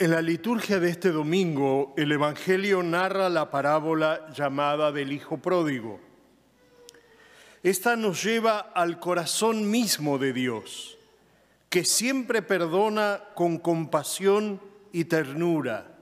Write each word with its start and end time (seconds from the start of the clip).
En 0.00 0.12
la 0.12 0.22
liturgia 0.22 0.80
de 0.80 0.88
este 0.88 1.12
domingo, 1.12 1.92
el 1.94 2.10
Evangelio 2.10 2.82
narra 2.82 3.28
la 3.28 3.50
parábola 3.50 4.32
llamada 4.32 4.92
del 4.92 5.12
Hijo 5.12 5.36
Pródigo. 5.36 6.00
Esta 7.62 7.96
nos 7.96 8.24
lleva 8.24 8.60
al 8.60 8.98
corazón 8.98 9.70
mismo 9.70 10.16
de 10.16 10.32
Dios, 10.32 10.96
que 11.68 11.84
siempre 11.84 12.40
perdona 12.40 13.24
con 13.34 13.58
compasión 13.58 14.62
y 14.90 15.04
ternura, 15.04 15.98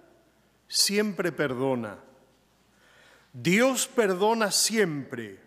siempre 0.69 1.33
perdona. 1.33 1.99
Dios 3.33 3.89
perdona 3.89 4.53
siempre. 4.53 5.41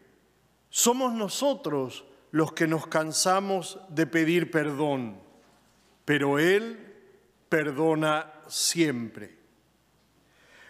Somos 0.69 1.13
nosotros 1.13 2.03
los 2.31 2.51
que 2.51 2.67
nos 2.67 2.85
cansamos 2.85 3.79
de 3.87 4.07
pedir 4.07 4.51
perdón, 4.51 5.21
pero 6.03 6.37
Él 6.37 6.89
perdona 7.47 8.33
siempre. 8.51 9.37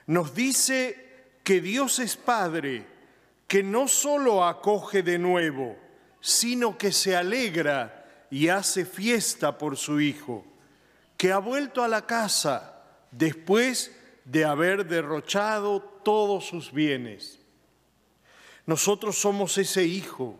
Nos 0.08 0.34
dice 0.34 1.39
que 1.44 1.62
Dios 1.62 1.99
es 1.99 2.16
Padre, 2.16 2.85
que 3.48 3.63
no 3.63 3.88
solo 3.88 4.45
acoge 4.45 5.03
de 5.03 5.17
nuevo, 5.17 5.77
sino 6.20 6.77
que 6.77 6.91
se 6.91 7.16
alegra 7.16 8.25
y 8.30 8.48
hace 8.48 8.86
fiesta 8.86 9.58
por 9.58 9.75
su 9.75 9.99
Hijo, 9.99 10.45
que 11.17 11.31
ha 11.31 11.39
vuelto 11.39 11.84
a 11.84 11.88
la 11.88 12.05
casa 12.05 12.84
después 13.12 13.95
de 14.25 14.45
haber 14.45 14.86
derrochado 14.86 15.81
todos 15.81 16.45
sus 16.45 16.72
bienes. 16.72 17.39
Nosotros 18.66 19.17
somos 19.17 19.58
ese 19.58 19.84
Hijo 19.84 20.38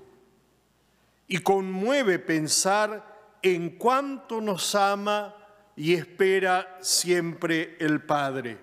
y 1.28 1.40
conmueve 1.40 2.20
pensar 2.20 3.38
en 3.42 3.78
cuánto 3.78 4.40
nos 4.40 4.76
ama 4.76 5.36
y 5.76 5.94
espera 5.94 6.78
siempre 6.82 7.76
el 7.80 8.02
Padre. 8.02 8.58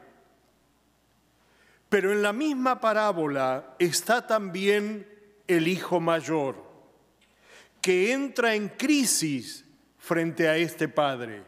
Pero 1.88 2.12
en 2.12 2.22
la 2.22 2.32
misma 2.32 2.80
parábola 2.80 3.74
está 3.78 4.26
también 4.26 5.08
el 5.46 5.66
Hijo 5.68 6.00
mayor, 6.00 6.62
que 7.80 8.12
entra 8.12 8.54
en 8.54 8.68
crisis 8.68 9.64
frente 9.98 10.48
a 10.48 10.56
este 10.56 10.88
Padre 10.88 11.42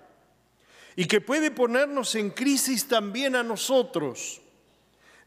y 0.96 1.04
que 1.06 1.20
puede 1.20 1.50
ponernos 1.50 2.14
en 2.14 2.30
crisis 2.30 2.88
también 2.88 3.36
a 3.36 3.42
nosotros. 3.42 4.40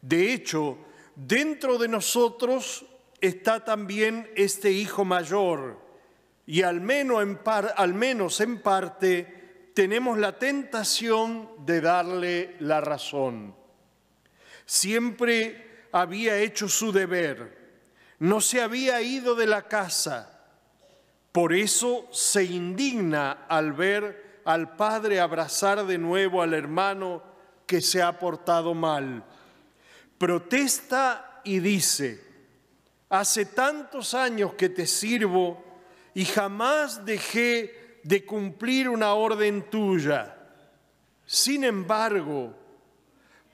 De 0.01 0.33
hecho, 0.33 0.77
dentro 1.15 1.77
de 1.77 1.87
nosotros 1.87 2.85
está 3.21 3.63
también 3.63 4.29
este 4.35 4.71
Hijo 4.71 5.05
mayor 5.05 5.79
y 6.45 6.63
al 6.63 6.81
menos 6.81 7.21
en, 7.23 7.39
al 7.77 7.93
menos 7.93 8.41
en 8.41 8.61
parte 8.61 9.42
tenemos 9.73 10.17
la 10.17 10.37
tentación 10.37 11.49
de 11.65 11.81
darle 11.81 12.55
la 12.59 12.81
razón. 12.81 13.55
Siempre 14.65 15.87
había 15.91 16.37
hecho 16.37 16.69
su 16.69 16.91
deber, 16.91 17.81
no 18.19 18.39
se 18.39 18.61
había 18.61 19.01
ido 19.01 19.35
de 19.35 19.47
la 19.47 19.67
casa. 19.67 20.29
Por 21.31 21.53
eso 21.53 22.07
se 22.11 22.43
indigna 22.43 23.45
al 23.49 23.73
ver 23.73 24.41
al 24.45 24.75
padre 24.75 25.19
abrazar 25.19 25.85
de 25.85 25.97
nuevo 25.97 26.41
al 26.41 26.53
hermano 26.53 27.23
que 27.65 27.81
se 27.81 28.01
ha 28.01 28.19
portado 28.19 28.73
mal. 28.73 29.23
Protesta 30.17 31.41
y 31.43 31.59
dice, 31.59 32.23
hace 33.09 33.45
tantos 33.45 34.13
años 34.13 34.53
que 34.53 34.69
te 34.69 34.85
sirvo 34.85 35.63
y 36.13 36.25
jamás 36.25 37.05
dejé 37.05 37.82
de 38.03 38.25
cumplir 38.25 38.89
una 38.89 39.13
orden 39.13 39.69
tuya. 39.69 40.35
Sin 41.25 41.63
embargo, 41.63 42.53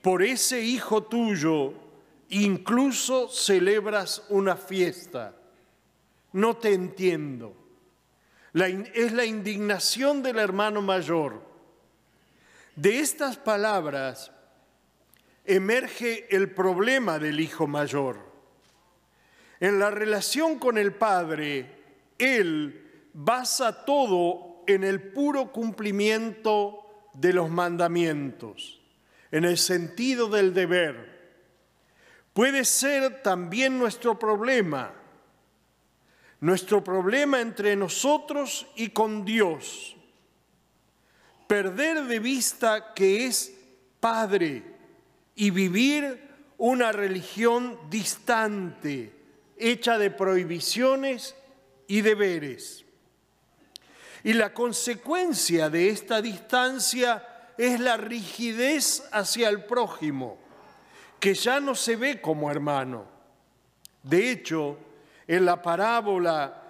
por 0.02 0.22
ese 0.22 0.60
hijo 0.60 1.04
tuyo 1.04 1.72
incluso 2.30 3.28
celebras 3.28 4.24
una 4.28 4.56
fiesta. 4.56 5.34
No 6.32 6.56
te 6.56 6.72
entiendo. 6.72 7.56
es 8.52 9.12
la 9.12 9.24
indignación 9.24 10.22
del 10.22 10.38
hermano 10.38 10.82
mayor. 10.82 11.42
De 12.74 12.98
estas 12.98 13.36
palabras 13.36 14.32
emerge 15.44 16.34
el 16.34 16.50
problema 16.50 17.18
del 17.18 17.40
hijo 17.40 17.66
mayor. 17.66 18.18
En 19.60 19.78
la 19.78 19.90
relación 19.90 20.58
con 20.58 20.78
el 20.78 20.94
padre, 20.94 21.70
él 22.18 22.89
basa 23.12 23.84
todo 23.84 24.62
en 24.66 24.84
el 24.84 25.12
puro 25.12 25.52
cumplimiento 25.52 27.10
de 27.14 27.32
los 27.32 27.50
mandamientos, 27.50 28.80
en 29.30 29.44
el 29.44 29.58
sentido 29.58 30.28
del 30.28 30.54
deber. 30.54 31.10
Puede 32.32 32.64
ser 32.64 33.22
también 33.22 33.78
nuestro 33.78 34.18
problema, 34.18 34.94
nuestro 36.40 36.82
problema 36.82 37.40
entre 37.40 37.76
nosotros 37.76 38.66
y 38.76 38.90
con 38.90 39.24
Dios. 39.24 39.96
Perder 41.46 42.04
de 42.04 42.20
vista 42.20 42.94
que 42.94 43.26
es 43.26 43.56
Padre 43.98 44.62
y 45.34 45.50
vivir 45.50 46.28
una 46.56 46.92
religión 46.92 47.78
distante, 47.90 49.12
hecha 49.56 49.98
de 49.98 50.10
prohibiciones 50.10 51.34
y 51.86 52.02
deberes. 52.02 52.84
Y 54.22 54.34
la 54.34 54.52
consecuencia 54.52 55.70
de 55.70 55.88
esta 55.88 56.20
distancia 56.20 57.52
es 57.56 57.80
la 57.80 57.96
rigidez 57.96 59.08
hacia 59.12 59.48
el 59.48 59.64
prójimo, 59.64 60.38
que 61.18 61.34
ya 61.34 61.60
no 61.60 61.74
se 61.74 61.96
ve 61.96 62.20
como 62.20 62.50
hermano. 62.50 63.04
De 64.02 64.30
hecho, 64.30 64.78
en 65.26 65.44
la 65.44 65.60
parábola, 65.60 66.62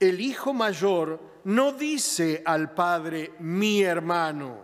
el 0.00 0.20
hijo 0.20 0.52
mayor 0.52 1.20
no 1.44 1.72
dice 1.72 2.42
al 2.44 2.72
padre 2.72 3.32
mi 3.38 3.82
hermano, 3.82 4.62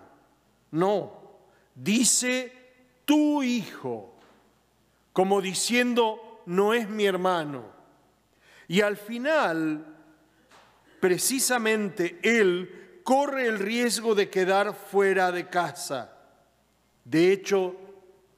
no, 0.73 1.21
dice 1.75 2.53
tu 3.05 3.43
hijo, 3.43 4.15
como 5.13 5.41
diciendo 5.41 6.43
no 6.47 6.73
es 6.75 6.89
mi 6.89 7.05
hermano. 7.05 7.65
Y 8.69 8.81
al 8.81 8.97
final 8.97 10.00
precisamente 11.01 12.21
él 12.23 13.01
corre 13.03 13.47
el 13.47 13.59
riesgo 13.59 14.15
de 14.15 14.29
quedar 14.29 14.75
fuera 14.75 15.33
de 15.33 15.49
casa. 15.49 16.13
De 17.05 17.33
hecho, 17.33 17.75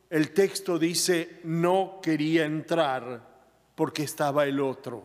el 0.08 0.32
texto 0.32 0.78
dice, 0.78 1.40
no 1.44 2.00
quería 2.02 2.44
entrar 2.44 3.28
porque 3.74 4.04
estaba 4.04 4.46
el 4.46 4.60
otro. 4.60 5.04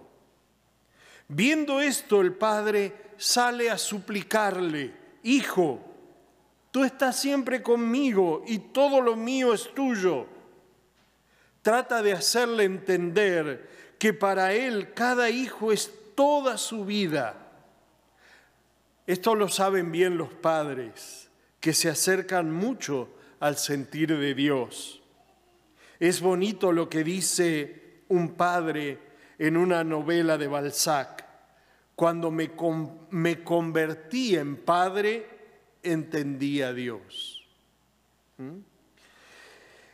Viendo 1.27 1.81
esto, 1.81 2.21
el 2.21 2.33
padre 2.33 2.93
sale 3.17 3.69
a 3.69 3.77
suplicarle, 3.77 4.93
Hijo, 5.23 5.81
tú 6.71 6.83
estás 6.85 7.19
siempre 7.19 7.61
conmigo 7.61 8.43
y 8.47 8.59
todo 8.59 9.01
lo 9.01 9.15
mío 9.15 9.53
es 9.53 9.73
tuyo. 9.73 10.27
Trata 11.61 12.01
de 12.01 12.13
hacerle 12.13 12.63
entender 12.63 13.95
que 13.99 14.13
para 14.13 14.53
él 14.53 14.93
cada 14.93 15.29
hijo 15.29 15.73
es 15.73 15.91
toda 16.15 16.57
su 16.57 16.85
vida 16.85 17.46
esto 19.07 19.35
lo 19.35 19.47
saben 19.47 19.91
bien 19.91 20.17
los 20.17 20.33
padres, 20.33 21.29
que 21.61 21.73
se 21.73 21.89
acercan 21.89 22.51
mucho 22.51 23.09
al 23.39 23.57
sentir 23.57 24.17
de 24.17 24.35
Dios. 24.35 25.01
Es 25.99 26.19
bonito 26.19 26.73
lo 26.73 26.89
que 26.89 27.05
dice 27.05 28.03
un 28.09 28.35
padre 28.35 28.99
en 29.39 29.55
una 29.55 29.85
novela 29.85 30.37
de 30.37 30.47
Balzac. 30.47 31.25
Cuando 31.95 32.31
me, 32.31 32.51
me 33.09 33.43
convertí 33.43 34.35
en 34.35 34.57
padre, 34.57 35.25
entendí 35.81 36.61
a 36.61 36.73
Dios. 36.73 37.47
¿Mm? 38.37 38.57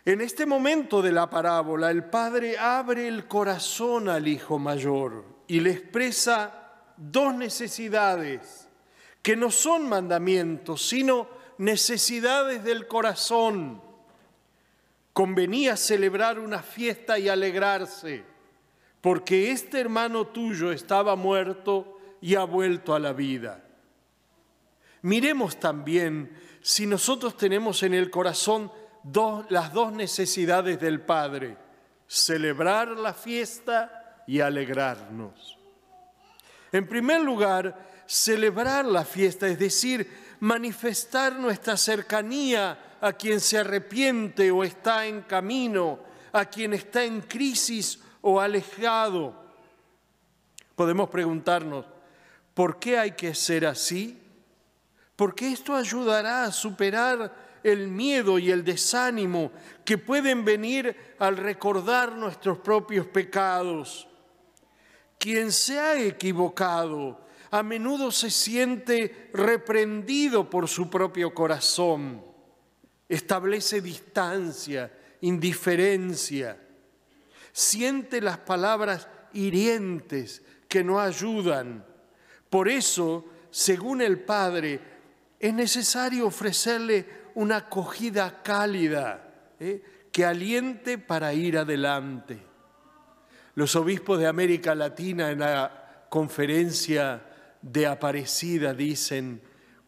En 0.05 0.21
este 0.21 0.45
momento 0.45 1.01
de 1.01 1.13
la 1.13 1.29
parábola, 1.29 1.91
el 1.91 2.03
padre 2.03 2.57
abre 2.57 3.07
el 3.07 3.27
corazón 3.27 4.09
al 4.09 4.27
hijo 4.27 4.59
mayor 4.59 5.23
y 5.47 5.61
le 5.61 5.71
expresa 5.71 6.71
dos 6.97 7.33
necesidades 7.35 8.67
que 9.23 9.35
no 9.37 9.49
son 9.49 9.87
mandamientos, 9.87 10.85
sino 10.85 11.27
necesidades 11.57 12.63
del 12.63 12.87
corazón. 12.87 13.81
Convenía 15.13 15.77
celebrar 15.77 16.39
una 16.39 16.61
fiesta 16.61 17.17
y 17.17 17.29
alegrarse, 17.29 18.23
porque 18.99 19.51
este 19.51 19.79
hermano 19.79 20.27
tuyo 20.27 20.71
estaba 20.71 21.15
muerto 21.15 21.97
y 22.19 22.35
ha 22.35 22.43
vuelto 22.43 22.93
a 22.93 22.99
la 22.99 23.13
vida. 23.13 23.63
Miremos 25.03 25.57
también 25.57 26.37
si 26.61 26.85
nosotros 26.85 27.37
tenemos 27.37 27.81
en 27.83 27.93
el 27.93 28.09
corazón 28.09 28.71
las 29.49 29.71
dos 29.73 29.93
necesidades 29.93 30.79
del 30.79 30.99
Padre, 31.01 31.57
celebrar 32.07 32.89
la 32.89 33.13
fiesta 33.13 34.23
y 34.27 34.41
alegrarnos. 34.41 35.57
En 36.71 36.87
primer 36.87 37.21
lugar, 37.21 37.92
celebrar 38.05 38.85
la 38.85 39.05
fiesta, 39.05 39.47
es 39.47 39.59
decir, 39.59 40.35
manifestar 40.39 41.35
nuestra 41.37 41.77
cercanía 41.77 42.97
a 43.01 43.13
quien 43.13 43.39
se 43.39 43.57
arrepiente 43.57 44.51
o 44.51 44.63
está 44.63 45.05
en 45.05 45.21
camino, 45.21 45.99
a 46.31 46.45
quien 46.45 46.73
está 46.73 47.03
en 47.03 47.21
crisis 47.21 47.99
o 48.21 48.39
alejado. 48.39 49.43
Podemos 50.75 51.09
preguntarnos, 51.09 51.85
¿por 52.53 52.79
qué 52.79 52.97
hay 52.97 53.11
que 53.11 53.35
ser 53.35 53.65
así? 53.65 54.19
Porque 55.15 55.51
esto 55.51 55.75
ayudará 55.75 56.45
a 56.45 56.51
superar 56.51 57.59
el 57.63 57.87
miedo 57.87 58.39
y 58.39 58.51
el 58.51 58.63
desánimo 58.63 59.51
que 59.85 59.97
pueden 59.97 60.43
venir 60.43 61.15
al 61.19 61.37
recordar 61.37 62.13
nuestros 62.13 62.57
propios 62.57 63.05
pecados. 63.07 64.07
Quien 65.17 65.51
se 65.51 65.79
ha 65.79 66.01
equivocado 66.01 67.21
a 67.53 67.61
menudo 67.61 68.09
se 68.09 68.31
siente 68.31 69.29
reprendido 69.31 70.49
por 70.49 70.67
su 70.67 70.89
propio 70.89 71.35
corazón, 71.35 72.25
establece 73.07 73.79
distancia, 73.79 74.91
indiferencia, 75.21 76.57
siente 77.51 78.21
las 78.21 78.39
palabras 78.39 79.07
hirientes 79.33 80.41
que 80.67 80.83
no 80.83 80.99
ayudan. 80.99 81.85
Por 82.49 82.69
eso, 82.69 83.23
según 83.51 84.01
el 84.01 84.21
Padre, 84.21 84.79
es 85.39 85.53
necesario 85.53 86.25
ofrecerle 86.25 87.05
una 87.35 87.57
acogida 87.57 88.41
cálida 88.41 89.53
¿eh? 89.59 90.07
que 90.11 90.25
aliente 90.25 90.97
para 90.97 91.35
ir 91.35 91.59
adelante. 91.59 92.39
Los 93.53 93.75
obispos 93.75 94.17
de 94.17 94.25
América 94.25 94.73
Latina 94.73 95.29
en 95.29 95.37
la 95.37 96.07
conferencia 96.09 97.27
de 97.63 97.87
Aparecida 97.87 98.73
dicen, 98.73 99.41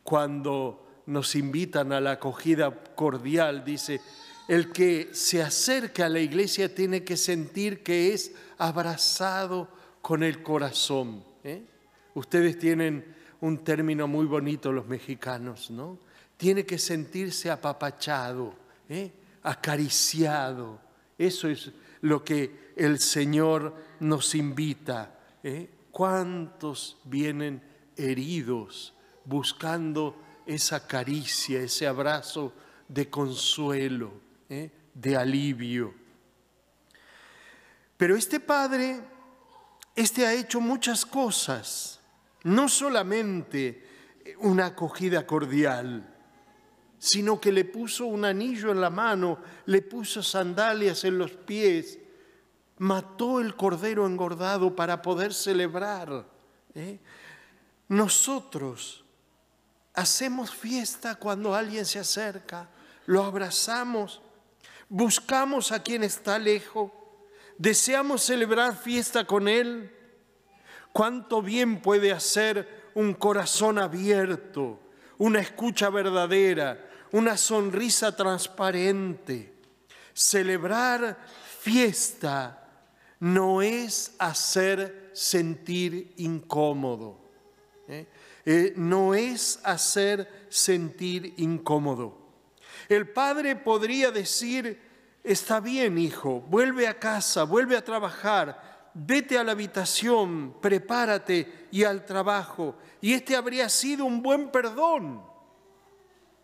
cuando 0.04 1.04
nos 1.06 1.36
invitan 1.36 1.92
a 1.92 2.01
la 2.01 2.13
acogida 2.13 2.74
cordial, 2.95 3.63
dice, 3.63 4.01
el 4.48 4.72
que 4.72 5.10
se 5.12 5.44
acerca 5.44 6.06
a 6.06 6.10
la 6.10 6.19
iglesia 6.19 6.74
tiene 6.74 7.04
que 7.04 7.18
sentir 7.18 7.83
que 7.83 8.13
es 8.13 8.33
abrazado 8.57 9.69
con 10.01 10.24
el 10.24 10.42
corazón. 10.42 11.24
¿eh? 11.44 11.63
Ustedes 12.13 12.57
tienen 12.57 13.16
un 13.42 13.63
término 13.63 14.07
muy 14.07 14.25
bonito 14.25 14.72
los 14.72 14.88
mexicanos, 14.88 15.69
¿no? 15.69 16.00
Tiene 16.38 16.66
que 16.66 16.77
sentirse 16.77 17.50
apapachado, 17.50 18.54
¿eh? 18.89 19.12
acariciado. 19.44 20.80
Eso 21.18 21.48
es 21.48 21.72
lo 22.01 22.24
que 22.24 22.74
el 22.75 23.00
Señor 23.00 23.74
nos 24.00 24.36
invita. 24.36 25.19
¿eh? 25.44 25.69
¿Cuántos 25.95 26.97
vienen 27.06 27.63
heridos 27.95 28.94
buscando 29.24 30.21
esa 30.45 30.86
caricia, 30.86 31.62
ese 31.62 31.88
abrazo 31.88 32.51
de 32.89 33.09
consuelo, 33.09 34.12
¿eh? 34.50 34.69
de 34.94 35.15
alivio? 35.15 35.94
Pero 37.95 38.18
este 38.18 38.42
Padre, 38.42 39.00
este 39.95 40.27
ha 40.27 40.33
hecho 40.33 40.59
muchas 40.59 41.06
cosas, 41.06 42.01
no 42.44 42.68
solamente 42.68 43.88
una 44.39 44.65
acogida 44.65 45.25
cordial, 45.25 46.13
sino 46.98 47.39
que 47.39 47.53
le 47.53 47.63
puso 47.63 48.06
un 48.06 48.25
anillo 48.25 48.69
en 48.69 48.81
la 48.81 48.89
mano, 48.89 49.39
le 49.65 49.81
puso 49.81 50.21
sandalias 50.21 51.06
en 51.06 51.18
los 51.18 51.31
pies, 51.31 52.00
mató 52.77 53.39
el 53.39 53.56
cordero 53.56 54.06
engordado 54.06 54.75
para 54.75 55.01
poder 55.01 55.33
celebrar. 55.33 56.25
¿eh? 56.74 57.00
Nosotros 57.88 59.04
hacemos 59.94 60.54
fiesta 60.54 61.16
cuando 61.16 61.56
alguien 61.56 61.86
se 61.86 62.00
acerca, 62.00 62.69
lo 63.06 63.24
abrazamos, 63.24 64.22
buscamos 64.89 65.72
a 65.72 65.81
quien 65.81 66.04
está 66.04 66.38
lejos, 66.38 66.92
deseamos 67.57 68.24
celebrar 68.24 68.77
fiesta 68.77 69.25
con 69.25 69.48
él. 69.48 69.92
¿Cuánto 70.92 71.42
bien 71.42 71.81
puede 71.81 72.12
hacer 72.12 72.89
un 72.94 73.13
corazón 73.13 73.80
abierto, 73.80 74.80
una 75.18 75.39
escucha 75.39 75.89
verdadera, 75.89 76.89
una 77.12 77.38
sonrisa 77.38 78.16
transparente? 78.16 79.54
Celebrar 80.13 81.18
fiesta 81.60 82.64
no 83.19 83.62
es 83.62 84.15
hacer 84.19 85.12
sentir 85.13 86.13
incómodo. 86.17 87.17
¿eh? 87.88 88.07
Eh, 88.45 88.73
no 88.75 89.13
es 89.15 89.59
hacer 89.63 90.47
sentir 90.50 91.33
incómodo. 91.38 92.17
El 92.89 93.09
padre 93.09 93.56
podría 93.56 94.12
decir, 94.12 94.79
está 95.23 95.59
bien 95.59 95.97
hijo, 95.97 96.41
vuelve 96.41 96.88
a 96.88 97.00
casa, 97.00 97.44
vuelve 97.44 97.75
a 97.75 97.83
trabajar, 97.83 98.91
vete 98.94 99.38
a 99.38 99.44
la 99.44 99.53
habitación, 99.53 100.56
prepárate 100.62 101.67
y 101.71 101.83
al 101.83 102.06
trabajo. 102.06 102.75
Y 103.01 103.13
este 103.13 103.35
habría 103.35 103.69
sido 103.69 104.06
un 104.06 104.21
buen 104.21 104.51
perdón. 104.51 105.23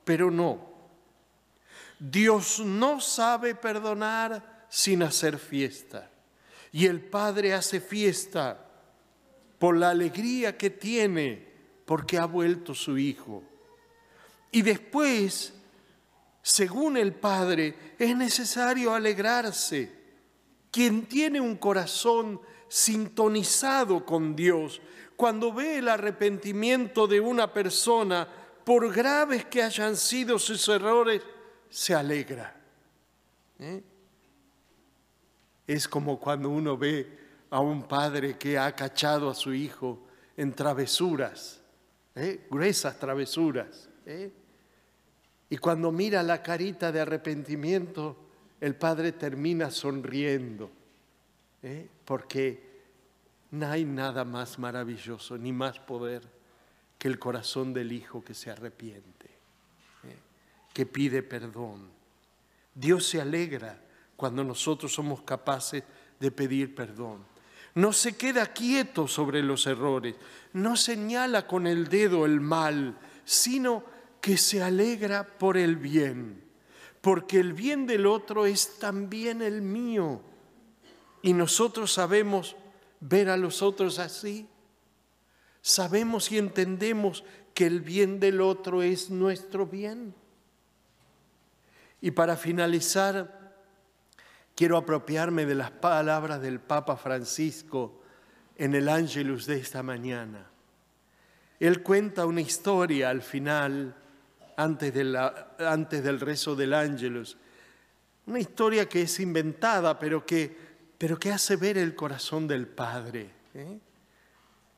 Pero 0.03 0.31
no. 0.31 0.71
Dios 1.99 2.59
no 2.59 2.99
sabe 2.99 3.53
perdonar 3.53 4.65
sin 4.69 5.03
hacer 5.03 5.37
fiesta. 5.37 6.10
Y 6.71 6.85
el 6.85 7.01
Padre 7.01 7.53
hace 7.53 7.81
fiesta 7.81 8.67
por 9.59 9.77
la 9.77 9.89
alegría 9.89 10.57
que 10.57 10.69
tiene 10.69 11.47
porque 11.85 12.17
ha 12.17 12.25
vuelto 12.25 12.73
su 12.73 12.97
Hijo. 12.97 13.43
Y 14.51 14.61
después, 14.61 15.53
según 16.41 16.97
el 16.97 17.13
Padre, 17.13 17.95
es 17.99 18.15
necesario 18.15 18.93
alegrarse. 18.93 19.91
Quien 20.71 21.05
tiene 21.05 21.41
un 21.41 21.57
corazón 21.57 22.39
sintonizado 22.67 24.05
con 24.05 24.35
Dios, 24.35 24.81
cuando 25.15 25.53
ve 25.53 25.77
el 25.77 25.89
arrepentimiento 25.89 27.05
de 27.05 27.19
una 27.19 27.53
persona, 27.53 28.27
por 28.63 28.93
graves 28.93 29.45
que 29.45 29.61
hayan 29.61 29.97
sido 29.97 30.39
sus 30.39 30.67
errores, 30.69 31.21
se 31.69 31.93
alegra. 31.93 32.55
¿Eh? 33.59 33.83
Es 35.67 35.87
como 35.87 36.19
cuando 36.19 36.49
uno 36.49 36.77
ve 36.77 37.19
a 37.51 37.59
un 37.59 37.83
padre 37.83 38.37
que 38.37 38.57
ha 38.57 38.73
cachado 38.75 39.29
a 39.29 39.35
su 39.35 39.53
hijo 39.53 39.99
en 40.37 40.53
travesuras, 40.53 41.61
¿eh? 42.15 42.47
gruesas 42.49 42.97
travesuras. 42.97 43.89
¿eh? 44.05 44.31
Y 45.49 45.57
cuando 45.57 45.91
mira 45.91 46.23
la 46.23 46.41
carita 46.41 46.91
de 46.91 47.01
arrepentimiento, 47.01 48.17
el 48.61 48.75
padre 48.75 49.11
termina 49.11 49.69
sonriendo, 49.69 50.71
¿eh? 51.61 51.87
porque 52.05 52.71
no 53.51 53.67
hay 53.67 53.83
nada 53.83 54.23
más 54.23 54.57
maravilloso 54.57 55.37
ni 55.37 55.51
más 55.51 55.77
poder 55.79 56.21
que 56.97 57.09
el 57.09 57.19
corazón 57.19 57.73
del 57.73 57.91
hijo 57.91 58.23
que 58.23 58.33
se 58.33 58.49
arrepiente, 58.49 59.29
que 60.73 60.85
pide 60.85 61.21
perdón. 61.21 61.89
Dios 62.73 63.07
se 63.07 63.19
alegra 63.19 63.81
cuando 64.21 64.43
nosotros 64.43 64.93
somos 64.93 65.23
capaces 65.23 65.83
de 66.19 66.29
pedir 66.29 66.75
perdón. 66.75 67.25
No 67.73 67.91
se 67.91 68.15
queda 68.15 68.53
quieto 68.53 69.07
sobre 69.07 69.41
los 69.41 69.65
errores, 69.65 70.13
no 70.53 70.77
señala 70.77 71.47
con 71.47 71.65
el 71.65 71.87
dedo 71.87 72.27
el 72.27 72.39
mal, 72.39 72.99
sino 73.25 73.83
que 74.21 74.37
se 74.37 74.61
alegra 74.61 75.39
por 75.39 75.57
el 75.57 75.75
bien, 75.75 76.43
porque 77.01 77.39
el 77.39 77.53
bien 77.53 77.87
del 77.87 78.05
otro 78.05 78.45
es 78.45 78.77
también 78.77 79.41
el 79.41 79.63
mío. 79.63 80.21
Y 81.23 81.33
nosotros 81.33 81.91
sabemos 81.91 82.55
ver 82.99 83.27
a 83.27 83.37
los 83.37 83.63
otros 83.63 83.97
así. 83.97 84.47
Sabemos 85.63 86.31
y 86.31 86.37
entendemos 86.37 87.23
que 87.55 87.65
el 87.65 87.81
bien 87.81 88.19
del 88.19 88.39
otro 88.39 88.83
es 88.83 89.09
nuestro 89.09 89.65
bien. 89.65 90.13
Y 92.01 92.11
para 92.11 92.35
finalizar, 92.35 93.40
quiero 94.61 94.77
apropiarme 94.77 95.47
de 95.47 95.55
las 95.55 95.71
palabras 95.71 96.39
del 96.39 96.59
Papa 96.59 96.95
Francisco 96.95 97.99
en 98.55 98.75
el 98.75 98.89
Ángelus 98.89 99.47
de 99.47 99.57
esta 99.57 99.81
mañana. 99.81 100.45
Él 101.59 101.81
cuenta 101.81 102.27
una 102.27 102.41
historia 102.41 103.09
al 103.09 103.23
final, 103.23 103.95
antes, 104.57 104.93
antes 105.57 106.03
del 106.03 106.19
rezo 106.19 106.55
del 106.55 106.75
Ángelus, 106.75 107.39
una 108.27 108.39
historia 108.39 108.87
que 108.87 109.01
es 109.01 109.19
inventada, 109.19 109.97
pero 109.97 110.23
que, 110.27 110.55
pero 110.95 111.17
que 111.17 111.31
hace 111.31 111.55
ver 111.55 111.79
el 111.79 111.95
corazón 111.95 112.47
del 112.47 112.67
Padre. 112.67 113.31
¿eh? 113.55 113.79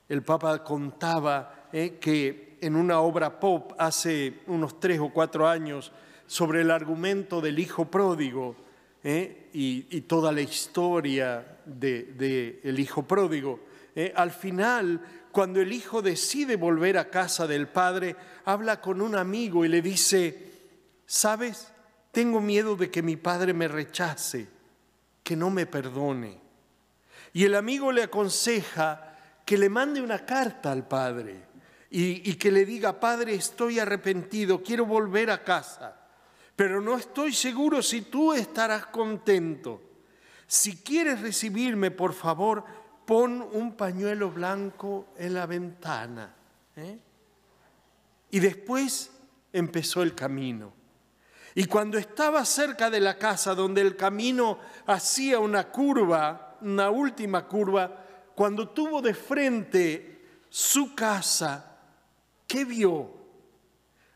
El 0.07 0.23
Papa 0.23 0.63
contaba 0.63 1.67
¿eh? 1.73 1.97
que 1.99 2.57
en 2.61 2.77
una 2.77 3.01
obra 3.01 3.37
pop 3.37 3.73
hace 3.77 4.43
unos 4.47 4.79
tres 4.79 5.01
o 5.01 5.09
cuatro 5.09 5.45
años 5.45 5.91
sobre 6.25 6.61
el 6.61 6.71
argumento 6.71 7.41
del 7.41 7.59
hijo 7.59 7.91
pródigo, 7.91 8.55
¿eh? 9.03 9.49
y, 9.53 10.01
toda 10.01 10.31
la 10.31 10.41
historia 10.41 11.59
del 11.65 12.17
de, 12.17 12.61
el 12.63 12.79
hijo 12.79 13.03
pródigo. 13.03 13.59
¿eh? 13.95 14.13
Al 14.15 14.31
final, 14.31 15.01
cuando 15.31 15.61
el 15.61 15.71
hijo 15.73 16.01
decide 16.01 16.55
volver 16.55 16.97
a 16.97 17.09
casa 17.09 17.47
del 17.47 17.67
padre, 17.67 18.15
habla 18.45 18.81
con 18.81 19.01
un 19.01 19.15
amigo 19.15 19.65
y 19.65 19.67
le 19.67 19.81
dice, 19.81 20.51
¿sabes? 21.05 21.71
Tengo 22.11 22.41
miedo 22.41 22.75
de 22.75 22.89
que 22.89 23.01
mi 23.01 23.17
padre 23.17 23.53
me 23.53 23.67
rechace, 23.67 24.47
que 25.23 25.35
no 25.35 25.49
me 25.49 25.65
perdone. 25.65 26.41
Y 27.33 27.45
el 27.45 27.55
amigo 27.55 27.91
le 27.91 28.03
aconseja 28.03 29.17
que 29.45 29.57
le 29.57 29.69
mande 29.69 30.01
una 30.01 30.25
carta 30.25 30.71
al 30.71 30.87
padre 30.87 31.43
y, 31.89 32.29
y, 32.29 32.35
que 32.35 32.51
le 32.51 32.65
diga, 32.65 32.99
Padre, 32.99 33.35
estoy 33.35 33.77
arrepentido, 33.77 34.63
quiero 34.63 34.85
volver 34.85 35.29
a 35.29 35.43
casa, 35.43 36.02
pero 36.55 36.81
no 36.81 36.95
estoy 36.97 37.33
seguro 37.33 37.81
si 37.81 38.03
tú 38.03 38.33
estarás 38.33 38.87
contento. 38.87 39.81
Si 40.45 40.77
quieres 40.77 41.21
recibirme, 41.21 41.89
por 41.91 42.13
favor, 42.13 42.63
pon 43.05 43.41
un 43.53 43.75
pañuelo 43.75 44.29
blanco 44.29 45.07
en 45.17 45.33
la 45.33 45.45
ventana. 45.45 46.33
¿eh? 46.75 46.99
Y 48.29 48.39
después 48.39 49.11
empezó 49.51 50.03
el 50.03 50.13
camino. 50.13 50.73
Y 51.55 51.65
cuando 51.65 51.97
estaba 51.97 52.45
cerca 52.45 52.89
de 52.89 52.99
la 52.99 53.17
casa 53.17 53.53
donde 53.53 53.81
el 53.81 53.95
camino 53.95 54.59
hacía 54.87 55.39
una 55.39 55.69
curva, 55.69 56.57
una 56.61 56.89
última 56.89 57.47
curva, 57.47 58.05
cuando 58.35 58.69
tuvo 58.69 59.01
de 59.01 59.13
frente 59.13 60.21
su 60.49 60.95
casa, 60.95 61.77
¿qué 62.47 62.65
vio? 62.65 63.11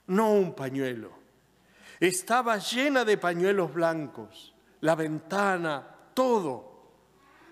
No 0.07 0.31
un 0.33 0.55
pañuelo. 0.55 1.16
Estaba 1.99 2.57
llena 2.57 3.03
de 3.03 3.17
pañuelos 3.17 3.73
blancos, 3.73 4.53
la 4.81 4.95
ventana, 4.95 5.87
todo. 6.13 6.91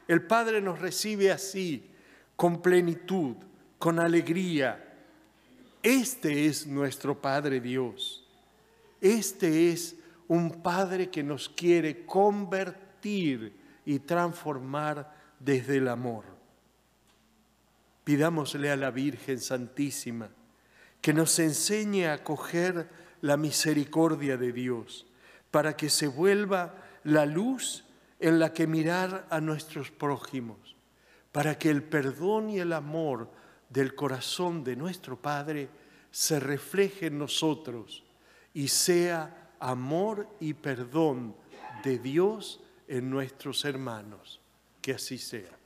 El 0.08 0.22
Padre 0.28 0.62
nos 0.62 0.80
recibe 0.80 1.32
así, 1.32 1.92
con 2.36 2.62
plenitud, 2.62 3.36
con 3.80 4.00
alegría. 4.00 4.94
Este 5.82 6.46
es 6.46 6.68
nuestro 6.68 7.20
Padre 7.20 7.60
Dios. 7.60 8.28
Este 9.02 9.72
es 9.72 9.96
un 10.28 10.62
Padre 10.62 11.10
que 11.10 11.24
nos 11.24 11.50
quiere 11.50 12.06
convertir 12.06 13.56
y 13.86 14.00
transformar 14.00 15.16
desde 15.40 15.78
el 15.78 15.88
amor. 15.88 16.26
Pidámosle 18.04 18.72
a 18.72 18.76
la 18.76 18.92
Virgen 18.92 19.40
Santísima 19.40 20.30
que 21.02 21.14
nos 21.14 21.38
enseñe 21.38 22.06
a 22.06 22.14
acoger 22.14 22.90
la 23.26 23.38
misericordia 23.38 24.38
de 24.38 24.52
Dios 24.52 25.08
para 25.50 25.76
que 25.76 25.90
se 25.90 26.06
vuelva 26.06 26.76
la 27.06 27.26
luz 27.26 27.84
en 28.20 28.38
la 28.38 28.54
que 28.54 28.68
mirar 28.68 29.26
a 29.32 29.42
nuestros 29.42 29.90
prójimos, 29.90 30.76
para 31.32 31.58
que 31.58 31.72
el 31.72 31.82
perdón 31.82 32.52
y 32.52 32.60
el 32.60 32.72
amor 32.72 33.32
del 33.68 33.96
corazón 33.96 34.64
de 34.64 34.76
nuestro 34.76 35.20
Padre 35.20 35.70
se 36.12 36.40
refleje 36.40 37.08
en 37.08 37.18
nosotros 37.18 38.04
y 38.54 38.68
sea 38.68 39.50
amor 39.60 40.28
y 40.40 40.54
perdón 40.54 41.36
de 41.84 41.98
Dios 41.98 42.62
en 42.88 43.10
nuestros 43.10 43.66
hermanos. 43.66 44.40
Que 44.84 44.94
así 44.94 45.18
sea. 45.18 45.58